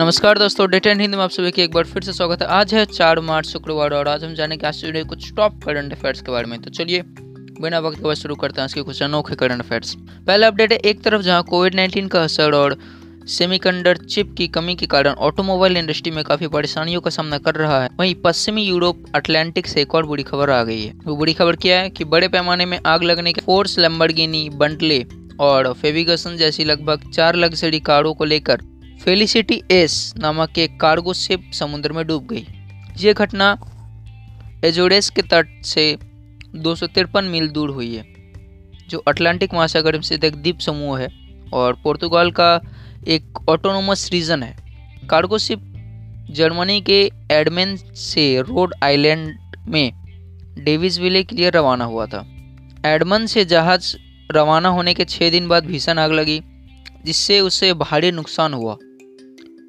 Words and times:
नमस्कार 0.00 0.38
दोस्तों 0.38 0.68
data 0.70 0.90
and 0.90 1.00
Hindi 1.00 1.16
में 1.16 1.22
आप 1.22 1.30
सभी 1.30 1.50
की 1.50 1.62
एक 1.62 1.72
बार 1.72 1.84
फिर 1.84 2.02
से 2.02 2.12
स्वागत 2.12 2.42
है। 2.42 2.46
आज 2.48 2.72
है 2.74 2.84
चार 2.86 3.18
मार्च 3.20 3.46
शुक्रवार 3.46 3.94
और 3.94 4.08
आज 4.08 4.22
हम 4.24 4.34
जाने 4.34 4.56
के 4.56 4.66
आज 4.66 4.76
जुड़े 4.76 5.02
कुछ 5.04 5.32
टॉप 5.36 5.62
करंट 5.64 5.92
अफेयर्स 5.92 6.20
के 6.22 6.32
बारे 6.32 6.46
में। 6.46 6.60
तो 6.62 6.70
चलिए, 6.70 7.02
बिना 7.60 7.78
वक्त 7.78 7.98
के 7.98 8.14
शुरू 8.14 8.34
करते 8.34 8.60
हैं 8.60 8.66
इसके 8.66 8.82
कुछ 8.82 9.02
अनोखे 9.02 9.34
करंट 9.34 9.60
अफेयर्स 9.60 9.94
पहला 10.26 10.46
अपडेट 10.46 10.72
है, 10.72 10.78
एक 10.78 11.02
तरफ़ 11.02 11.22
जहाँ 11.22 11.42
कोविड 11.42 11.74
नाइन्टीन 11.74 12.08
का 12.08 12.22
असर 12.22 12.54
और 12.54 12.76
सेमीकंडक्टर 13.28 14.06
चिप 14.06 14.34
की 14.38 14.48
कमी 14.48 14.74
के 14.74 14.86
कारण 14.86 15.10
ऑटोमोबाइल 15.10 15.76
इंडस्ट्री 15.76 16.12
में 16.12 16.24
काफ़ी 16.24 16.46
परेशानियों 16.46 17.00
का 17.00 17.10
सामना 17.10 17.38
कर 17.38 17.54
रहा 17.54 17.82
है। 17.82 17.90
वहीं 17.98 18.14
पश्चिमी 18.14 18.62
यूरोप 18.62 19.04
अटलांटिक 19.14 19.66
से 19.66 19.82
एक 19.82 19.94
और 19.94 20.06
बुरी 20.06 20.22
खबर 20.22 20.50
आ 20.50 20.62
गई 20.64 20.82
है। 20.82 20.94
वो 21.04 21.16
बुरी 21.16 21.34
खबर 21.34 21.56
क्या 21.56 21.80
है 21.80 21.90
कि 21.90 22.04
बड़े 22.06 22.28
पैमाने 22.28 22.66
में 22.66 22.78
आग 22.86 23.02
लगने 23.02 23.32
के 23.32 23.40
फोर्स 23.40 23.78
लंबरगिनी 23.78 24.48
बंटले 24.54 25.04
और 25.40 25.72
फेविगसन 25.72 26.36
जैसी 26.36 26.64
लगभग 26.64 27.10
चार 27.10 27.36
लग्जरी 27.36 27.80
कारों 27.80 28.14
को 28.14 28.24
लेकर 28.24 28.69
फेलिसिटी 29.00 29.60
एस 29.70 29.92
नामक 30.18 30.58
एक 30.58 30.78
कार्गो 30.80 31.12
शिप 31.12 31.42
समुद्र 31.54 31.92
में 31.92 32.06
डूब 32.06 32.26
गई। 32.26 32.46
ये 32.98 33.12
घटना 33.14 33.46
एजोडेस 34.64 35.08
के 35.10 35.22
तट 35.22 35.62
से 35.64 35.84
दो 36.56 36.74
सौ 36.74 36.86
तिरपन 36.86 37.24
मील 37.24 37.48
दूर 37.48 37.70
हुई 37.70 37.94
है, 37.94 38.04
जो 38.90 38.98
अटलांटिक 39.08 39.54
महासागर 39.54 39.92
में 39.92 40.02
स्थित 40.02 40.24
एक 40.24 40.34
द्वीप 40.34 40.58
समूह 40.58 40.98
है 41.00 41.08
और 41.52 41.80
पुर्तगाल 41.84 42.30
का 42.30 42.50
एक 43.08 43.38
ऑटोनोमस 43.48 44.08
रीजन 44.12 44.42
है। 44.42 44.54
कार्गो 45.10 45.38
शिप 45.38 45.62
जर्मनी 46.30 46.80
के 46.80 47.00
एडमेन 47.32 47.74
से 47.76 48.26
रोड 48.40 48.74
आइलैंड 48.82 49.34
में 49.68 49.92
डेविस 50.58 51.00
विले 51.00 51.22
के 51.22 51.36
लिए 51.36 51.50
रवाना 51.50 51.84
हुआ 51.84 52.06
था। 52.06 52.24
एडमन 52.86 53.26
से 53.26 53.44
जहाज़ 53.46 53.94
रवाना 54.30 54.68
होने 54.68 54.94
के 54.94 55.04
छः 55.06 55.30
दिन 55.30 55.48
बाद 55.48 55.66
भीषण 55.66 55.98
आग 55.98 56.12
लगी, 56.12 56.40
जिससे 57.04 57.40
उसे 57.40 57.72
भारी 57.76 58.10
नुकसान 58.12 58.54
हुआ। 58.54 58.76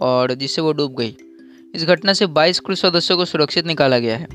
और 0.00 0.34
जिससे 0.34 0.62
वो 0.62 0.72
डूब 0.72 0.94
गई। 0.98 1.16
इस 1.74 1.84
घटना 1.84 2.12
से 2.12 2.26
22 2.26 2.60
क्रू 2.60 2.74
सदस्यों 2.74 3.16
को 3.16 3.24
सुरक्षित 3.24 3.66
निकाला 3.66 3.98
गया 3.98 4.16
है। 4.16 4.26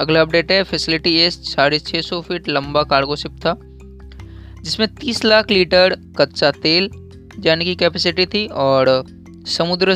अगला 0.00 0.20
अपडेट 0.20 0.52
है 0.52 0.62
फैसिलिटी 0.62 1.14
एस 1.16 1.34
साढ़े 1.54 1.78
छः 1.78 2.00
सौ 2.00 2.20
फीट 2.20 2.48
लंबा 2.48 2.82
कार्गो 2.82 3.16
शिप 3.16 3.32
था, 3.32 3.56
जिसमें 4.62 4.86
30 4.94 5.24
लाख 5.24 5.50
लीटर 5.50 5.96
कच्चा 6.18 6.50
तेल 6.50 6.90
जाने 7.38 7.64
की 7.64 7.74
कैपेसिटी 7.74 8.26
थी 8.26 8.46
और 8.46 9.04
समुद्र 9.46 9.94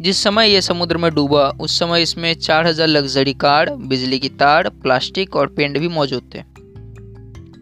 जिस 0.00 0.22
समय 0.22 0.48
यह 0.48 0.60
समुद्र 0.60 0.96
में 0.96 1.14
डूबा, 1.14 1.48
उस 1.60 1.78
समय 1.78 2.02
इसमें 2.02 2.34
4000 2.34 2.86
लग्जरी 2.86 3.32
कार 3.32 3.74
बिजली 3.74 4.18
की 4.18 4.28
तार 4.28 4.68
प्लास्टिक 4.68 5.36
और 5.36 5.46
पेंट 5.46 5.78
भी 5.78 5.88
मौजूद 5.88 6.30
थे। 6.34 6.38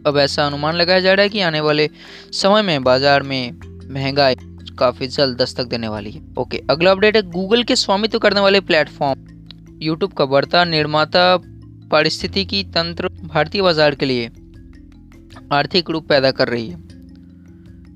अब 0.06 0.18
ऐसा 0.18 0.46
अनुमान 0.46 0.74
लगाया 0.74 1.00
जा 1.00 1.14
रहा 1.14 1.22
है 1.22 1.28
कि 1.28 1.40
आने 1.40 1.60
वाले 1.60 1.88
समय 2.32 2.62
में 2.62 2.82
बाज़ार 2.82 3.22
में 3.22 3.52
महँगाई 3.90 4.34
काफ़ी 4.78 5.06
जल्द 5.08 5.36
दस्तक 5.36 5.64
देने 5.64 5.88
वाली 5.88 6.10
है। 6.10 6.20
ओके 6.38 6.60
अगला 6.70 6.90
अपडेट 6.90 7.16
है 7.16 7.22
गूगल 7.22 7.62
के 7.62 7.76
स्वामित्व 7.76 8.18
करने 8.18 8.40
वाले 8.40 8.60
प्लेटफॉर्म 8.60 9.24
यूट्यूब 9.82 10.12
का 10.12 10.24
बढ़ता 10.24 10.64
निर्माता 10.64 11.36
पारिस्थितिकी 11.90 12.62
तंत्र 12.74 13.08
भारतीय 13.08 13.62
बाज़ार 13.62 13.94
के 13.94 14.06
लिए 14.06 14.28
आर्थिक 15.52 15.90
रूप 15.90 16.08
पैदा 16.08 16.30
कर 16.30 16.48
रही 16.48 16.68
है। 16.68 16.78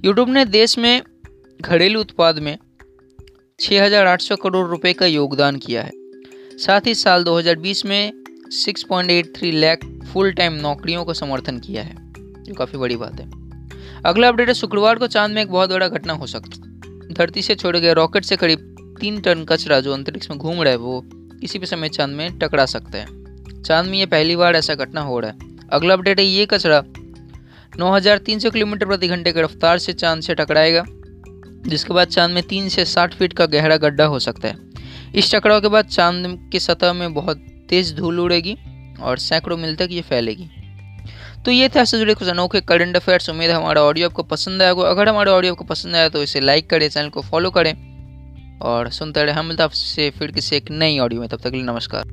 यूट्यूब 0.04 0.28
ने 0.28 0.44
देश 0.44 0.78
में 0.78 1.02
घरेलू 1.60 2.00
उत्पाद 2.00 2.38
में 2.38 2.56
6,800 3.58 4.36
करोड़ 4.36 4.66
रुपए 4.68 4.92
का 4.92 5.06
योगदान 5.06 5.56
किया 5.56 5.82
है। 5.82 5.90
साथ 6.58 6.86
ही 6.86 6.94
साल 6.94 7.24
2020 7.24 7.84
में 7.84 8.12
6.83 8.52 9.52
लाख 9.52 9.84
फुल 10.12 10.32
टाइम 10.32 10.54
नौकरियों 10.54 11.04
को 11.04 11.14
समर्थन 11.14 11.58
किया 11.58 11.82
है। 11.82 11.94
जो 12.44 12.54
काफ़ी 12.54 12.78
बड़ी 12.78 12.96
बात 12.96 13.20
है। 13.20 13.28
अगला 14.04 14.28
अपडेट 14.28 14.48
है 14.48 14.54
शुक्रवार 14.54 14.98
को 14.98 15.06
चाँद 15.06 15.30
में 15.30 15.42
एक 15.42 15.50
बहुत 15.50 15.70
बड़ा 15.70 15.88
घटना 15.88 16.12
हो 16.12 16.26
सकती 16.26 16.60
धरती 17.10 17.42
से 17.42 17.54
छोड़े 17.54 17.80
गए 17.80 17.92
रॉकेट 17.94 18.24
से 18.24 18.36
करीब 18.36 18.96
तीन 19.00 19.20
टन 19.20 19.44
कचरा 19.44 19.80
जो 19.80 19.92
अंतरिक्ष 19.92 20.30
में 20.30 20.38
घूम 20.38 20.62
रहा 20.62 20.70
है 20.70 20.78
वो 20.78 21.00
किसी 21.40 21.58
भी 21.58 21.66
समय 21.66 21.88
चाँद 21.88 22.10
में 22.10 22.38
टकरा 22.38 22.66
सकता 22.66 22.98
है। 22.98 23.62
चाँद 23.62 23.86
में 23.86 23.98
ये 23.98 24.06
पहली 24.06 24.36
बार 24.36 24.56
ऐसा 24.56 24.74
घटना 24.74 25.00
हो 25.00 25.20
रहा 25.20 25.30
है। 25.30 25.48
अगला 25.72 25.94
अपडेट 25.94 26.20
है 26.20 26.24
ये 26.24 26.46
कचरा 26.46 26.82
9,300 27.78 28.50
किलोमीटर 28.50 28.86
प्रति 28.86 29.08
घंटे 29.08 29.32
की 29.32 29.40
रफ्तार 29.40 29.78
से 29.78 29.92
चाँद 29.92 30.22
से 30.22 30.34
टकराएगा 30.34 30.84
जिसके 31.66 31.94
बाद 31.94 32.08
चाँद 32.08 32.30
में 32.30 32.42
तीन 32.42 32.68
से 32.68 32.84
साठ 32.84 33.14
फीट 33.14 33.32
का 33.32 33.46
गहरा 33.46 33.76
गड्ढा 33.76 34.04
हो 34.04 34.18
सकता 34.18 34.48
है। 34.48 34.56
इस 35.14 35.34
टकराव 35.34 35.60
के 35.60 35.68
बाद 35.68 35.84
चाँद 35.84 36.48
की 36.52 36.60
सतह 36.60 36.92
में 36.92 37.12
बहुत 37.14 37.44
तेज 37.68 37.94
धूल 37.96 38.20
उड़ेगी 38.20 38.56
और 39.02 39.18
सैकड़ों 39.18 39.56
मील 39.56 39.76
तक 39.76 39.88
ये 39.90 40.00
फैलेगी। 40.00 40.50
तो 41.44 41.50
ये 41.50 41.68
था 41.68 41.84
जुड़े 41.84 42.14
कुछ 42.14 42.28
अनोखे 42.28 42.60
करंट 42.60 42.96
अफेयर्स 42.96 43.30
उम्मीद 43.30 43.50
है 43.50 43.56
हमारा 43.56 43.82
ऑडियो 43.82 44.08
आपको 44.08 44.22
पसंद 44.22 44.62
आएगा 44.62 44.82
अगर 44.82 45.08
हमारा 45.08 45.32
ऑडियो 45.32 45.52
आपको 45.52 45.64
पसंद 45.64 45.96
आया 45.96 46.08
तो 46.08 46.22
इसे 46.22 46.40
लाइक 46.40 46.70
करें 46.70 46.88
चैनल 46.88 47.08
को 47.08 47.22
फॉलो 47.22 47.50
करें। 47.50 47.90
और 48.62 48.90
सुनते 48.90 49.24
रहे। 49.24 49.34
हम 49.34 49.46
मिलता 49.46 49.64
आपसे 49.64 50.10
फिर 50.10 50.30
किसी 50.30 50.56
एक 50.56 50.70
नई 50.70 50.98
ऑडियो 50.98 51.20
में। 51.20 51.28
तब 51.28 51.36
तक 51.36 51.50
के 51.50 51.56
लिए 51.56 51.62
नमस्कार। 51.62 52.04